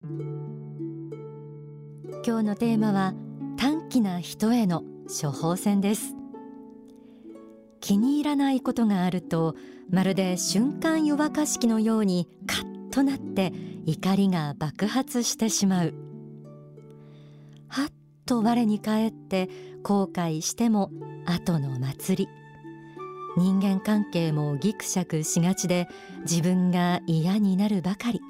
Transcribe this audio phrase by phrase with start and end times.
[0.00, 0.12] 今
[2.22, 3.14] 日のテーマは
[3.56, 6.14] 短気な人への処方箋です。
[7.80, 9.56] 気に入らないことがあると
[9.90, 13.52] まるで瞬間湯沸かし器のようにカッとなって
[13.86, 15.94] 怒りが爆発してしまう。
[17.66, 17.88] はっ
[18.24, 19.50] と我に返って
[19.82, 20.92] 後悔しても
[21.26, 22.28] 後の祭り。
[23.36, 25.88] 人間関係もギクシャクしがちで
[26.20, 28.20] 自分が嫌になるばかり。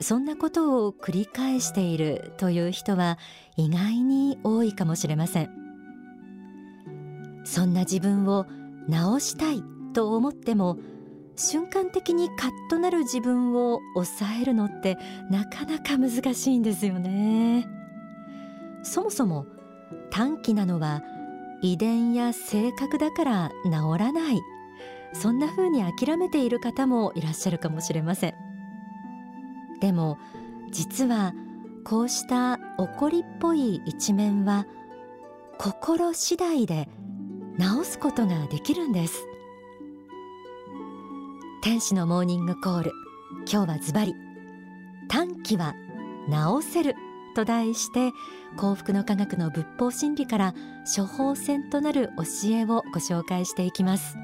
[0.00, 3.18] そんなことを繰り返しているという人は
[3.56, 5.50] 意外に多いかもしれません。
[7.44, 8.46] そんな自分を
[8.88, 9.62] 直したい
[9.94, 10.78] と思っても
[11.34, 14.98] 瞬間的にカッとなる自分を抑えるのって
[15.30, 17.66] なかなか難しいんですよね。
[18.82, 19.46] そもそも
[20.10, 21.02] 短気なのは
[21.62, 24.40] 遺伝や性格だから治らない。
[25.12, 28.47] そんな風に諦めている方もいらっしゃるかもしれません。
[29.80, 30.18] でも
[30.70, 31.34] 実は
[31.84, 34.66] こうした怒りっぽい一面は
[35.58, 36.88] 心次第で
[37.58, 39.26] 治すことができるんです。
[41.62, 42.92] 天使のモーニングコール。
[43.50, 44.14] 今日はズバリ。
[45.08, 45.74] 短期は
[46.30, 46.94] 治せる
[47.34, 48.12] と題して
[48.56, 50.54] 幸福の科学の仏法真理から
[50.96, 54.16] 処方箋となる教えをご紹介していきます。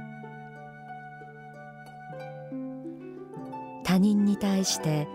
[3.85, 5.09] 他人に対して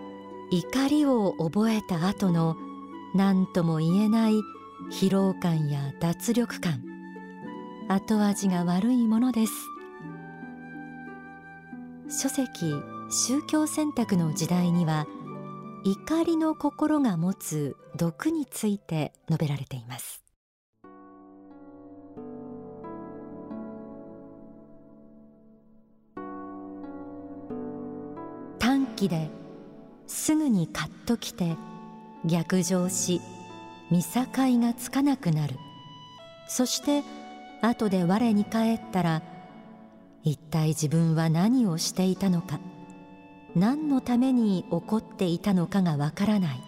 [0.52, 2.56] 怒りを覚えた後の
[3.14, 4.32] 何とも言えない
[4.90, 6.82] 疲労感や脱力感。
[7.88, 9.52] 後味が悪いものです。
[12.08, 12.74] 書籍
[13.10, 15.06] 宗教選択の時代には
[15.84, 20.24] 怒りの心が持つ毒について述べられています。
[28.58, 29.30] 短期で
[30.10, 31.56] すぐにカッときて
[32.26, 33.20] 逆上し
[33.90, 34.26] 見境
[34.58, 35.54] がつかなくなる。
[36.48, 37.04] そして
[37.62, 39.22] 後で我に返ったら
[40.24, 42.58] 一体自分は何をしていたのか
[43.54, 46.60] 何のために怒っていたのかがわからない。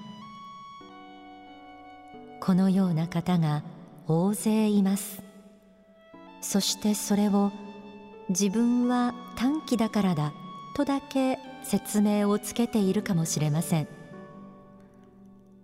[2.41, 3.65] このような方が
[4.07, 5.23] 大勢います。
[6.41, 7.51] そしてそれを
[8.29, 10.33] 自分は短気だからだ
[10.77, 13.89] とだけ説明をつけているかもしれません。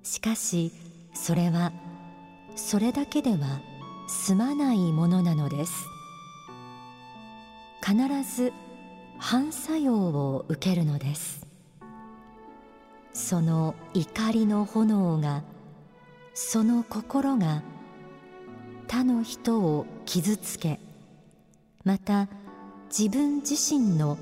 [0.03, 0.73] しかし
[1.13, 1.73] それは
[2.57, 3.61] それだけでは
[4.09, 5.87] 済まないものなのです。
[7.85, 8.53] 必ず
[9.19, 11.47] 反作用を受けるのです。
[13.13, 15.43] その怒りの炎が
[16.35, 17.63] その心が
[18.87, 20.79] 他の人を傷つけ
[21.85, 22.29] また
[22.97, 24.17] 自分自身の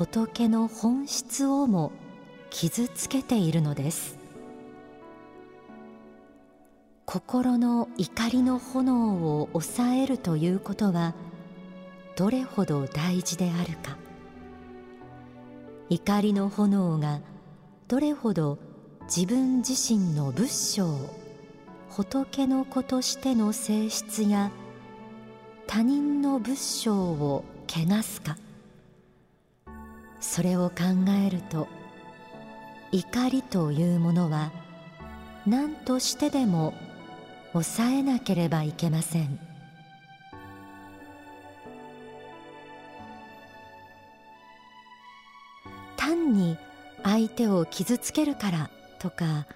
[0.00, 1.92] 仏の本質をも
[2.48, 4.18] 傷つけているのです。
[7.04, 11.14] 心の怒りの炎を抑えるということは
[12.16, 13.98] どれほど大事であるか。
[15.90, 17.20] 怒りの炎が
[17.86, 18.58] どれほど
[19.02, 20.96] 自分自身の仏性
[21.90, 24.50] 仏の子としての性質や
[25.66, 28.38] 他人の仏性を汚すか。
[30.20, 30.84] それを考
[31.26, 31.68] えると
[32.92, 34.52] 怒りというものは
[35.46, 36.74] 何としてでも
[37.52, 39.38] 抑えなければいけません。
[45.96, 46.56] 単に
[47.02, 49.46] 相手を傷つけるからとか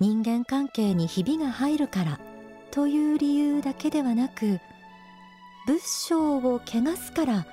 [0.00, 2.20] 人間関係にひびが入るから
[2.70, 4.60] という理由だけではなく
[5.66, 7.46] 仏性を汚すから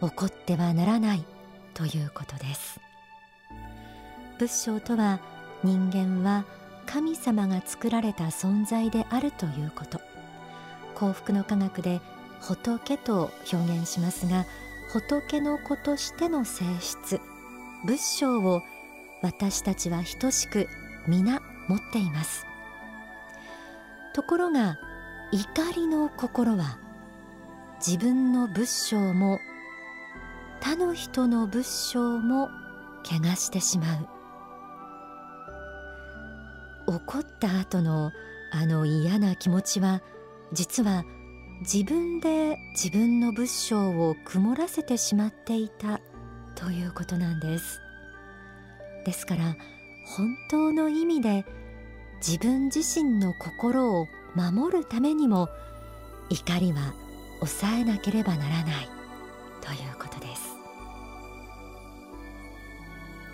[0.00, 1.24] 怒ってはならない。
[1.76, 2.80] ということです。
[4.38, 5.20] 仏性とは
[5.62, 6.44] 人間は
[6.86, 10.00] 神様が作られた存在であるということ。
[10.94, 12.00] 幸福の科学で
[12.40, 14.46] 仏と表現しますが
[14.90, 17.20] 仏の子としての性質
[17.84, 18.62] 仏性を
[19.22, 20.68] 私たちは等しく
[21.06, 22.46] 皆持っています。
[24.14, 24.78] ところが
[25.32, 26.78] 怒りの心は
[27.84, 29.38] 自分の仏性も
[30.60, 32.50] 他の人の仏性も
[33.04, 34.08] 汚してしまう。
[36.88, 38.12] 怒った後の
[38.52, 40.02] あの嫌な気持ちは
[40.52, 41.04] 実は
[41.60, 46.00] 自分で自分の仏性を曇らせてしまっていた
[46.54, 47.80] ということなんです。
[49.04, 49.56] ですから
[50.06, 51.44] 本当の意味で
[52.24, 55.48] 自分自身の心を守るためにも
[56.30, 56.94] 怒りは
[57.40, 58.88] 抑えなければならない
[59.60, 60.15] ということ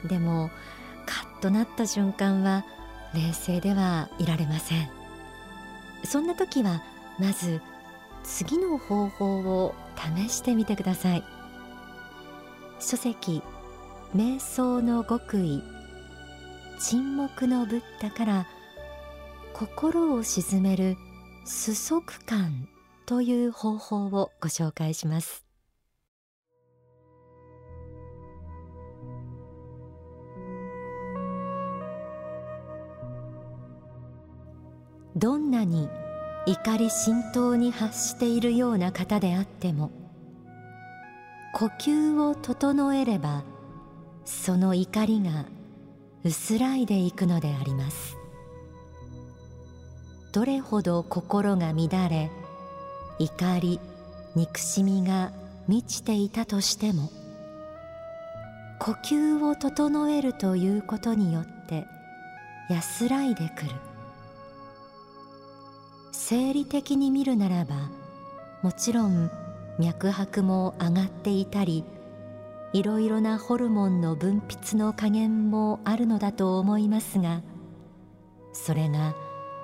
[0.04, 0.50] でも
[1.06, 2.64] カッとなった瞬間は
[3.14, 4.88] 冷静ではいられません。
[6.04, 6.82] そんな時は
[7.18, 7.60] まず
[8.24, 11.24] 次の方法を試してみてください。
[12.80, 13.42] 書籍
[14.14, 15.62] 瞑想の極意
[16.80, 18.46] 沈黙のブッダから
[19.54, 20.96] 心を鎮める
[21.44, 22.68] 数足感
[23.06, 25.44] という方法をご紹介します。
[35.22, 35.88] どんなに
[36.46, 39.92] 怒り浸透に発しているような方であっても
[41.54, 43.44] 呼吸を整えれば
[44.24, 45.46] その怒りが
[46.24, 48.16] 薄らいでいくのであります。
[50.32, 52.28] どれほど心が乱れ
[53.20, 53.78] 怒り
[54.34, 55.30] 憎しみが
[55.68, 57.12] 満ちていたとしても
[58.80, 61.86] 呼吸を整えるということによって
[62.68, 63.91] 安らいでくる。
[66.12, 67.90] 生理的に見るならば
[68.62, 69.30] もちろん
[69.78, 71.84] 脈拍も上がっていたり
[72.74, 77.42] いろいろなホルモンの分泌の加減もあるのだと思いますが
[78.52, 79.14] それが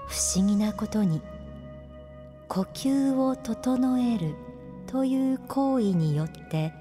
[0.07, 1.21] 不思議なことに
[2.49, 4.35] 呼吸を整える
[4.87, 6.73] という行為によって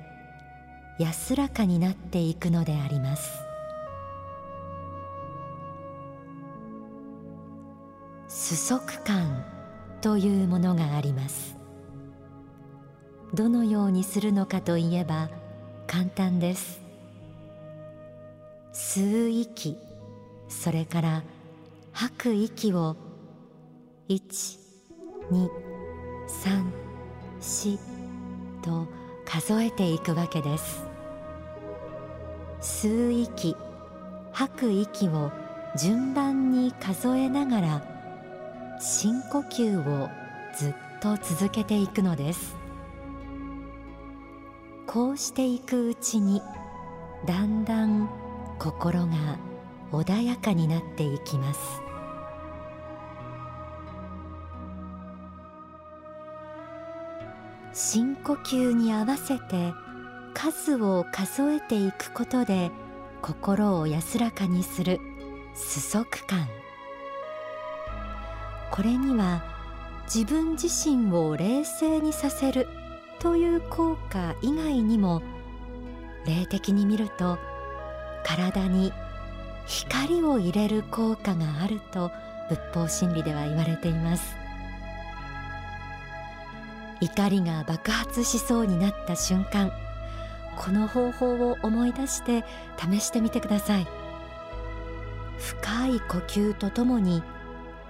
[0.97, 3.47] 安らかになっていくのであります。
[8.29, 9.56] 数足感。
[10.01, 11.55] というものがあります。
[13.33, 15.29] どのようにするのかといえば
[15.87, 16.81] 簡単です。
[18.73, 19.77] 吸う息
[20.49, 21.23] それから
[21.91, 22.95] 吐く息を
[24.07, 26.67] 123
[28.61, 28.87] と
[29.25, 30.85] 数えていくわけです。
[32.61, 33.57] 吸う息
[34.31, 35.31] 吐く息を
[35.75, 37.96] 順番に数えながら
[38.79, 40.09] 深呼吸を
[40.55, 42.55] ずっと続けていくのです。
[44.85, 46.41] こうしていくうちに
[47.25, 48.07] だんだん
[48.59, 49.37] 心が
[49.91, 51.81] 穏やかになっていきます。
[57.73, 59.73] 深呼吸に合わせて
[60.33, 62.71] 数を数えていくことで
[63.21, 64.99] 心を安らかにする
[65.55, 66.47] 数足感。
[68.71, 69.43] これには
[70.13, 72.67] 自分自身を冷静にさせる
[73.19, 75.21] という効果以外にも
[76.25, 77.37] 霊的に見ると
[78.23, 78.93] 体に
[79.65, 82.11] 光を入れる効果があると
[82.49, 84.35] 仏法真理では言われています。
[86.99, 89.71] 怒りが爆発しそうになった瞬間
[90.55, 92.43] この方法を思い出して
[92.77, 93.87] 試してみてください。
[95.37, 97.21] 深い呼吸とともに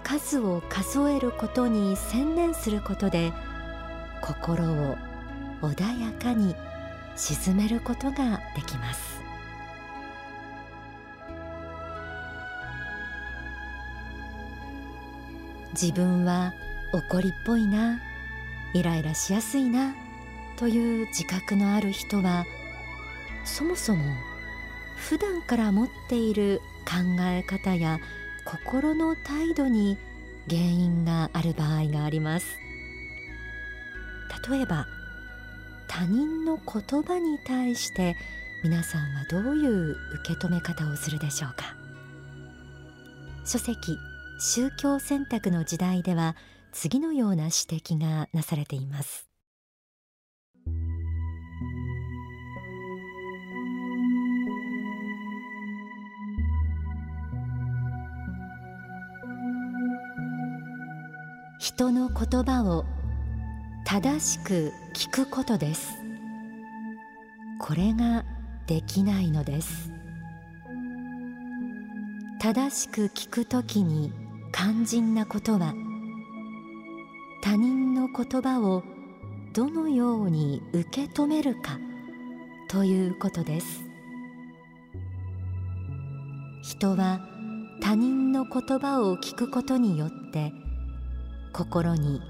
[0.08, 3.34] 数を数えることに専念することで
[4.22, 4.96] 心を
[5.62, 6.56] 穏やかに
[7.18, 9.20] 沈めることができます。
[15.74, 16.54] 自分は
[16.94, 18.00] 怒りっぽいな
[18.74, 19.94] イライラしやすいな
[20.56, 22.46] という自覚のある人は
[23.44, 24.16] そもそも
[24.96, 28.00] 普段から持っている考え方や
[28.48, 29.98] 心の態度に
[30.48, 32.58] 原因がある場合があります。
[34.50, 34.88] 例えば
[35.90, 38.16] 他人の言葉に対して
[38.64, 41.76] 皆さんはどういう受け止め方をするでしょうか。
[43.46, 43.98] 書籍
[44.40, 46.38] 宗教選択の時代では
[46.72, 49.28] 次のような指摘がなされています。
[61.78, 62.86] 人の言葉を
[63.86, 66.00] 正しく聞くことです。
[67.60, 68.26] これが
[68.66, 69.92] できないのです。
[72.42, 74.12] 正しく聞くときに
[74.52, 75.76] 肝心なことは
[77.44, 78.82] 他人の言葉を
[79.54, 81.78] どのように受け止めるか
[82.72, 83.84] ということです。
[86.64, 87.20] 人は
[87.84, 90.52] 他人の言葉を聞くことによって
[91.58, 92.22] 心に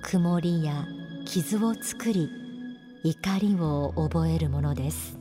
[0.00, 0.86] 曇りや
[1.24, 2.30] 傷を作り
[3.02, 5.18] 怒りを覚えるものです。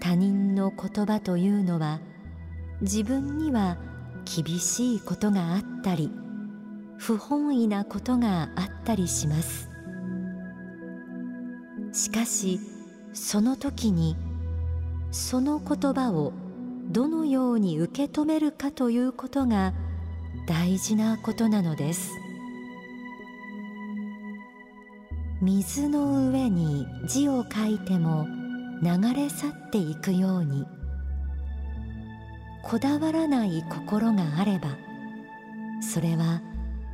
[0.00, 2.00] 他人の言葉というのは
[2.80, 3.76] 自分には
[4.24, 6.12] 厳しいことがあったり
[6.96, 9.68] 不本意なことがあったりします。
[11.90, 12.60] しかし
[13.14, 14.16] その時に
[15.10, 16.32] その言葉を
[16.88, 19.74] どのように受け止めるかということが
[20.46, 22.12] 大事なことなのです。
[25.40, 28.26] 水の上に字を書いても
[28.82, 30.66] 流れ去っていくように。
[32.62, 34.70] こだわらない心があれば
[35.82, 36.40] それは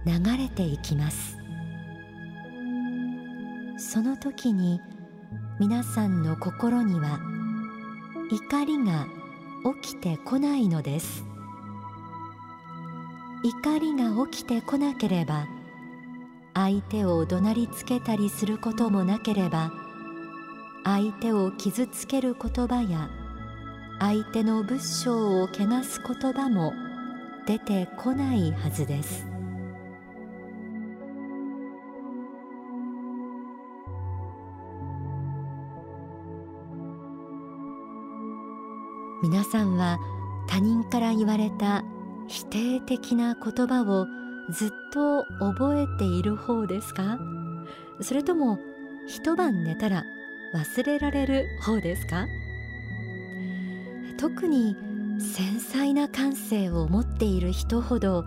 [0.04, 1.38] 流れていきます。
[3.78, 4.80] その時に
[5.58, 7.20] 皆さんの心には
[8.30, 9.06] 怒りが
[9.82, 11.29] 起きてこないのです。
[13.42, 15.46] 怒りが起きてこなければ
[16.52, 19.72] 相手を怒鳴りつけたりすることもなければ
[20.84, 23.08] 相手を傷つける言葉や
[23.98, 25.48] 相手の仏性を汚
[25.84, 26.74] す言葉も
[27.46, 29.26] 出てこないはずです。
[39.22, 39.98] 皆さんは
[40.46, 41.84] 他人から言われた
[42.30, 44.06] 否定的な言葉を
[44.50, 47.18] ずっと覚えている方ですか？
[48.00, 48.60] それとも
[49.08, 50.04] 一晩寝たら
[50.54, 52.28] 忘れられる方ですか？
[54.16, 54.76] 特に
[55.18, 58.24] 繊細な感性を持っている人ほど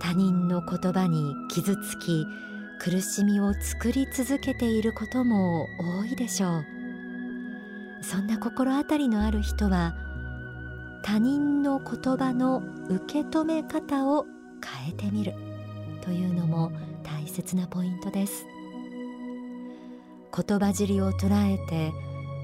[0.00, 2.26] 他人の言葉に傷つき
[2.80, 6.64] 苦しみを作り続けていることも多いでしょう。
[8.00, 9.94] そんな心当たりのある人は
[11.06, 14.26] 他人の言葉の受け止め方を
[14.84, 15.34] 変えてみる
[16.02, 16.72] というのも
[17.04, 18.44] 大切なポイントです。
[20.36, 21.92] 言葉尻を捉えて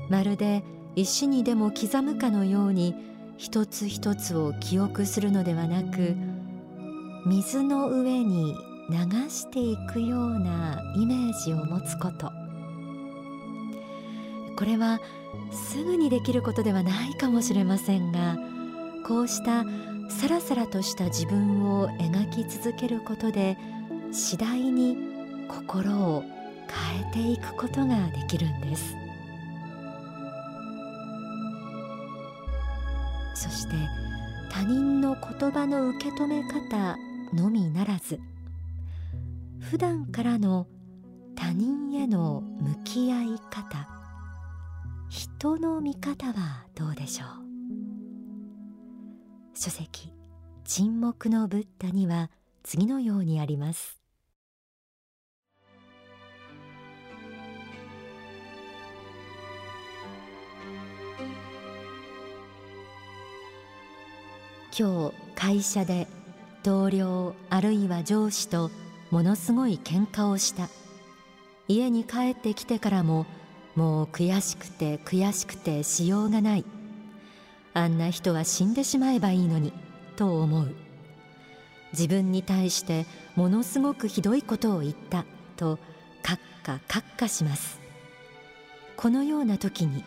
[0.09, 0.63] まるで
[0.95, 2.95] 石にでも刻むかのように
[3.37, 6.15] 一つ一つを記憶するのではなく
[7.27, 8.55] 水の上に
[8.89, 8.97] 流
[9.29, 12.31] していくようなイメージを持つこと。
[14.57, 15.01] これは
[15.51, 18.37] すぐにできることではないかもしれませんが
[19.07, 19.65] こうした
[20.09, 23.57] さらさらとした自分を描き続けることで
[24.13, 24.97] 次第に
[25.49, 26.23] 心を
[26.69, 28.95] 変えていくことができるんです。
[33.35, 33.75] そして
[34.51, 36.97] 他人の言葉の受け止め方
[37.33, 38.21] のみならず
[39.59, 40.69] 普段からの
[41.35, 43.89] 他人への向き合い方
[45.09, 47.42] 人の見方はどうでしょう？
[49.63, 50.13] 書籍
[50.65, 52.33] 沈黙のブッダには
[52.65, 54.03] 次のようにあります。
[64.77, 66.09] 今日会社で
[66.65, 68.73] 同僚あるいは上司と
[69.13, 70.71] ものすごい喧嘩をした。
[71.69, 73.27] 家に帰ってきてからも
[73.77, 76.82] もう悔しくて悔しくてしようがない。
[77.75, 79.73] あんな人は死んでしまえばいいのに
[80.17, 80.75] と思う。
[81.93, 85.25] 自分に対してものすごくひどいことを言った
[85.57, 85.79] と
[86.23, 87.81] カッカカッカします。
[88.97, 90.05] このような時に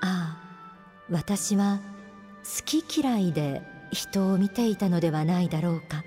[0.00, 0.48] ああ
[1.10, 1.80] 私は
[2.44, 6.04] 好き嫌いで人を見ていたのではないだろうか。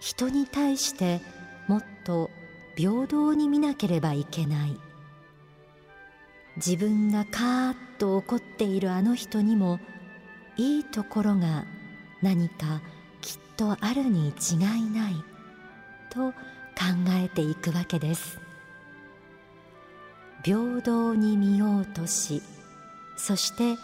[0.00, 1.20] 人に対して
[1.68, 2.30] もっと
[2.76, 4.85] 平等に見なければいけない。
[6.56, 9.78] 自分がカーッと怒っているあの人にも
[10.56, 11.64] いいところが
[12.22, 12.80] 何か
[13.20, 15.14] きっとあるに違いない
[16.10, 16.34] と考
[17.10, 18.40] えていくわけです。
[20.46, 22.40] 平等に見ようとし
[23.16, 23.76] そして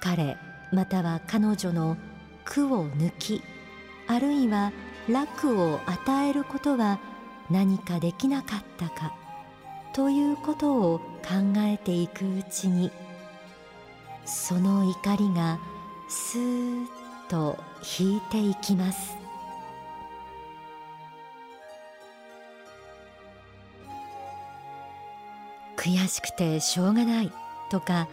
[0.00, 0.36] 彼
[0.70, 1.96] または彼女の
[2.44, 3.42] 苦を抜き
[4.06, 4.72] あるいは
[5.08, 7.00] 楽を与えることは
[7.50, 9.14] 何かできなかったか
[9.94, 12.92] ということを考えていくうちに
[14.24, 15.58] その怒りが
[16.08, 16.86] スーッ
[17.28, 17.58] と
[17.98, 19.16] 引いていきます。
[25.76, 27.32] 悔しくてしょうがない
[27.70, 28.08] とか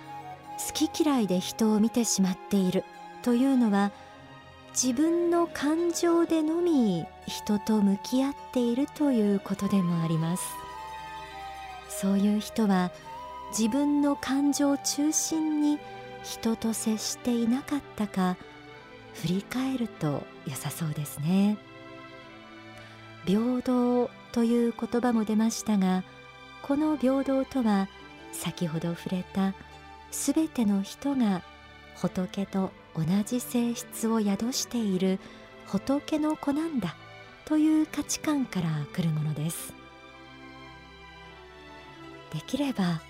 [0.68, 2.84] 好き嫌いで人を見てしまっている
[3.24, 3.92] というのは
[4.74, 10.63] 自分の感情でのみ人と向き合っているということでもあります。
[12.04, 12.92] そういう人は
[13.58, 15.80] 自分の感情中心に
[16.22, 18.36] 人と接していなかったか
[19.14, 21.58] 振り返ると良さそうですね。
[23.26, 26.04] 平等という言葉も出ましたが
[26.62, 27.88] この平等とは
[28.34, 29.54] 先ほど触れた
[30.12, 31.42] すべての人が
[31.96, 35.20] 仏と同じ性質を宿している
[35.68, 36.98] 仏の子なんだ
[37.46, 39.83] という価値観から来るものです。
[42.34, 43.02] できれば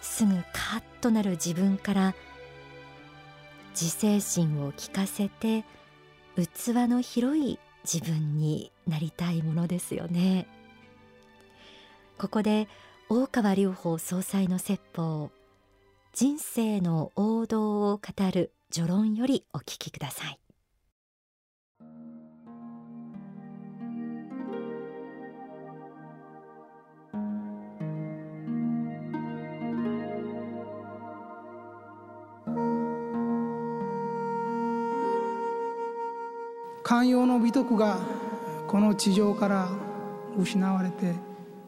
[0.00, 2.14] すぐカッとなる自分から
[3.70, 5.64] 自制心を聞かせて
[6.36, 7.58] 器の広い
[7.90, 10.46] 自分になりたいものですよね。
[12.18, 12.68] ここで
[13.08, 15.30] 大川隆法総裁の説法
[16.12, 20.43] 人生の王道を語る序論よりお聞きください。
[37.04, 37.98] 寛容の美徳が
[38.66, 39.68] この地上から
[40.38, 41.12] 失われて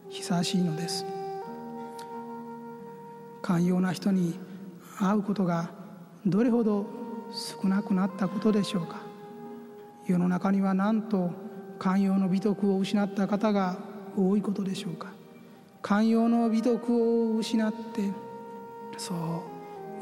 [0.09, 1.05] 久しいのです。
[3.43, 4.39] 寛容な人に
[4.97, 5.69] 会うことが
[6.25, 6.87] どれほど
[7.61, 9.03] 少なくなったことでしょうか。
[10.07, 11.29] 世の中にはなんと
[11.77, 13.77] 寛容の美徳を失った方が
[14.17, 15.09] 多いことでしょうか。
[15.83, 18.09] 寛容の美徳を失って
[18.97, 19.13] そ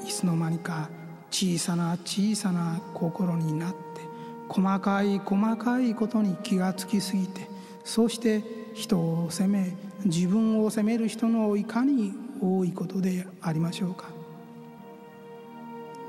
[0.02, 0.90] ういつの間にか
[1.30, 4.05] 小さな小さな心になって
[4.48, 7.48] 細かい細かいことに気がつきすぎて
[7.84, 9.76] そして人を責め
[10.06, 14.10] 自分を責める人のいかに多いことでありましょうか。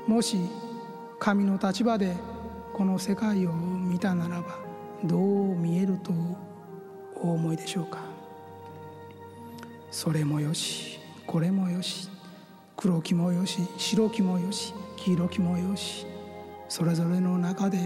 [0.07, 0.37] もし
[1.19, 2.15] 神の立場で
[2.73, 4.59] この世界を見たならば
[5.03, 6.13] どう見えると
[7.15, 7.99] お思いでしょうか。
[9.89, 12.09] それもよしこれもよし
[12.75, 16.05] 黒木もよし白木もよし黄色木もよし
[16.69, 17.79] それぞれの中で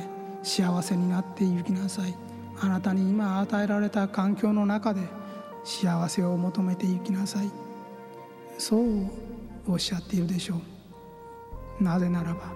[0.43, 2.15] 幸せになっていきなさい。
[2.59, 5.01] あなたに今与えられた環境の中で
[5.63, 7.51] 幸せを求めていきなさい。
[8.57, 9.09] そう
[9.67, 10.61] おっしゃっているでしょ
[11.79, 11.83] う。
[11.83, 12.53] なぜならば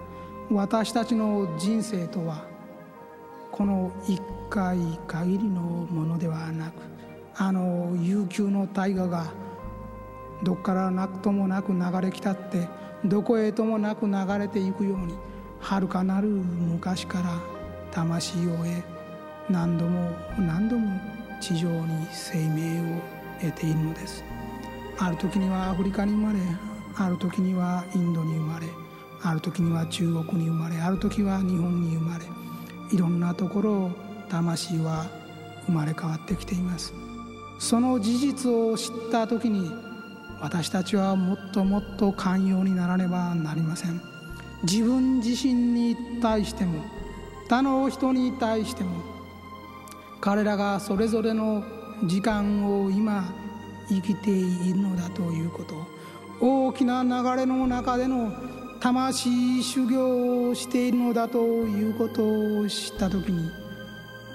[0.50, 2.44] 私たちの人生とは
[3.50, 4.78] この一回
[5.08, 6.74] 限りのものではなく
[7.36, 9.32] あの悠久の大河が
[10.42, 12.68] どっからなくともなく流れ来たって
[13.04, 15.14] どこへともなく流れていくように
[15.60, 17.55] 遥かなる昔から
[17.96, 18.66] 魂を得
[19.48, 21.00] 何度も何度も
[21.40, 23.00] 地上に生命を
[23.40, 24.22] 得ているのです。
[24.98, 26.38] ある時にはアフリカに生まれ
[26.96, 28.66] ある時にはインドに生まれ
[29.22, 32.24] ある時には中国に生まれある時は日本に生まれ
[32.92, 33.90] いろんなところを
[34.28, 35.06] 魂は
[35.64, 36.92] 生まれ変わってきています。
[37.58, 39.70] その事実を知った時に
[40.42, 44.02] 私たちはもっともっと寛容にならねばなりません。
[44.64, 46.95] 自分自身に対しても
[47.48, 49.02] 他の人に対しても
[50.20, 51.62] 彼らがそれぞれの
[52.04, 53.32] 時間を今
[53.88, 55.96] 生きているのだということ。
[56.40, 58.30] 大きな流れの中での
[58.80, 63.50] 魂修行をしているのだということを知った時に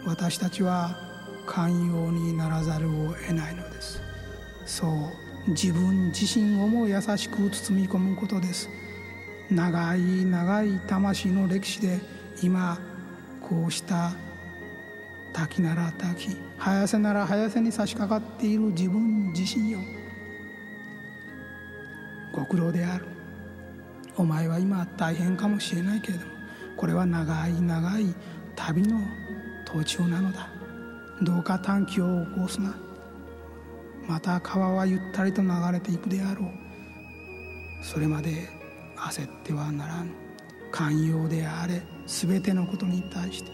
[0.05, 0.97] 私たちは
[1.45, 4.01] 寛容にならざるを得ないのです。
[4.65, 8.69] そう自分自身をも優しく包み込むことです。
[9.51, 11.99] 長い長い魂の歴史で
[12.41, 12.79] 今
[13.51, 14.13] こうした
[15.33, 19.79] 滝なら滝早瀬なら早瀬に差し掛かっている自分自身よ。
[22.33, 23.05] ご苦労である。
[24.15, 26.31] お前は今大変かもしれないけれども
[26.77, 28.15] これは長い長い
[28.55, 29.01] 旅の
[29.65, 30.47] 途中なのだ。
[31.21, 32.73] どうか短期を起こすな。
[34.07, 37.83] また川はゆったりと流れていくであろう。
[37.83, 38.47] それまで
[38.95, 40.11] 焦ってはならぬ
[40.71, 41.90] 寛容であれ。
[42.05, 43.51] 全てのことに対して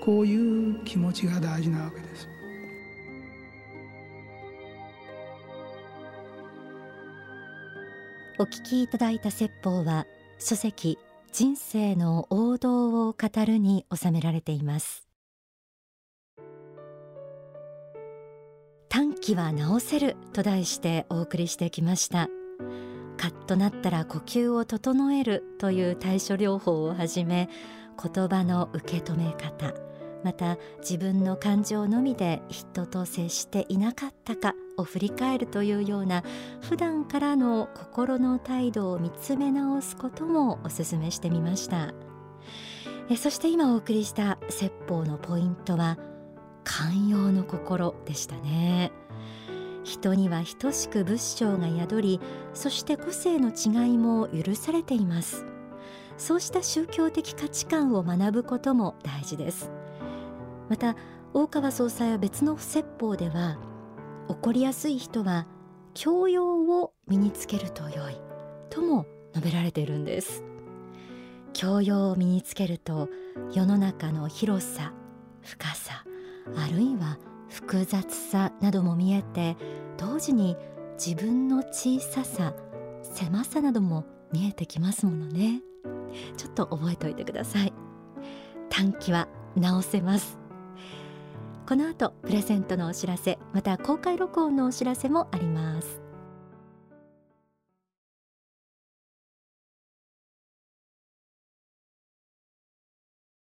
[0.00, 2.28] こういう気持ちが大事なわけです。
[8.38, 10.06] お聞きいただいた説法は
[10.40, 10.98] 書籍
[11.32, 15.06] 人生の王道を語るに収められています
[18.88, 22.28] 短期は治せると題してお送りしてきました。
[23.22, 27.48] カッとなったら呼吸を整えるという対処療法をはじめ
[28.02, 29.72] 言葉の受け止め方
[30.24, 36.24] また自分の感情のみで人と接していなかったかを振り返るというような
[36.62, 41.94] 普段からの心の態度を見つめ直すこともお勧めしてみました。
[43.08, 45.96] えそして今お送りした説法のポイントは
[46.64, 48.90] 寛容の心でしたね。
[49.84, 52.20] 人には等しく仏性が宿り
[52.54, 55.44] そして個性の違いも許されています。
[56.16, 59.70] そうした宗教的価値観を学ぶことも大事です。
[60.68, 60.96] また
[61.34, 63.58] 大川総裁は別の説法では
[64.28, 65.46] 怒りやすい人は
[65.94, 68.16] 教養を身につけると良い
[68.70, 70.44] とも述べられているんです。
[71.52, 73.08] 教養を身につけると
[73.52, 74.92] 世の中の広さ
[75.42, 76.04] 深さ
[76.56, 77.18] あるいは
[77.52, 79.56] 複雑さなども見えて
[79.98, 80.56] 同時に
[80.94, 82.54] 自分の小ささ
[83.02, 85.60] 狭さなども見えてきますものね。
[86.36, 87.72] ちょっと覚えておいてください。
[88.70, 90.38] 短期は直せます。
[91.68, 96.01] この後プレゼントのお知らせまた公開録音のお知らせもあります。